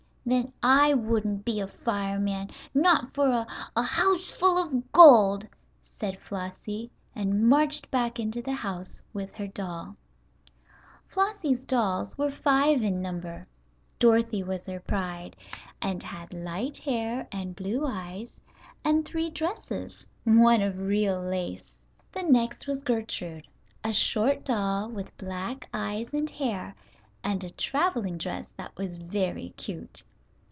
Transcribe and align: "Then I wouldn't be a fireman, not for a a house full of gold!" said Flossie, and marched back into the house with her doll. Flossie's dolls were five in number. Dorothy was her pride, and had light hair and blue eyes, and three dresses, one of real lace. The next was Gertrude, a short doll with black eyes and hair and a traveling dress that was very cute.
"Then 0.23 0.53
I 0.61 0.93
wouldn't 0.93 1.43
be 1.43 1.59
a 1.59 1.67
fireman, 1.67 2.51
not 2.75 3.11
for 3.11 3.29
a 3.31 3.45
a 3.75 3.81
house 3.81 4.29
full 4.31 4.59
of 4.63 4.91
gold!" 4.91 5.47
said 5.81 6.19
Flossie, 6.19 6.91
and 7.15 7.49
marched 7.49 7.89
back 7.89 8.19
into 8.19 8.39
the 8.41 8.53
house 8.53 9.01
with 9.13 9.33
her 9.33 9.47
doll. 9.47 9.95
Flossie's 11.09 11.65
dolls 11.65 12.17
were 12.19 12.29
five 12.29 12.83
in 12.83 13.01
number. 13.01 13.47
Dorothy 13.99 14.43
was 14.43 14.67
her 14.67 14.79
pride, 14.79 15.35
and 15.81 16.03
had 16.03 16.33
light 16.35 16.77
hair 16.77 17.27
and 17.31 17.55
blue 17.55 17.83
eyes, 17.85 18.39
and 18.85 19.03
three 19.03 19.31
dresses, 19.31 20.07
one 20.23 20.61
of 20.61 20.77
real 20.77 21.19
lace. 21.19 21.79
The 22.11 22.23
next 22.23 22.67
was 22.67 22.83
Gertrude, 22.83 23.47
a 23.83 23.91
short 23.91 24.45
doll 24.45 24.87
with 24.87 25.17
black 25.17 25.67
eyes 25.73 26.13
and 26.13 26.29
hair 26.29 26.75
and 27.23 27.43
a 27.43 27.49
traveling 27.49 28.17
dress 28.19 28.53
that 28.55 28.71
was 28.77 28.97
very 28.97 29.49
cute. 29.57 30.03